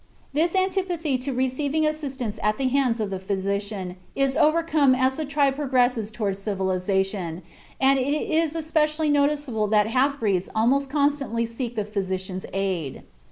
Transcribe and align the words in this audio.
This 0.33 0.55
antipathy 0.55 1.19
to 1.19 1.31
receiving 1.31 1.85
assistance 1.85 2.39
at 2.41 2.57
the 2.57 2.67
hands 2.69 2.99
of 2.99 3.11
the 3.11 3.19
physician 3.19 3.97
is 4.15 4.35
overcome 4.35 4.95
as 4.95 5.17
the 5.17 5.25
tribes 5.25 5.57
progress 5.57 6.09
toward 6.09 6.37
civilization, 6.37 7.43
and 7.79 7.99
it 7.99 8.01
is 8.31 8.55
especially 8.55 9.11
noticeable 9.11 9.67
that 9.67 9.85
half 9.85 10.19
breeds 10.19 10.49
almost 10.55 10.89
constantly 10.89 11.45
seek 11.45 11.75
the 11.75 11.85
physician's 11.85 12.47
aid." 12.51 13.03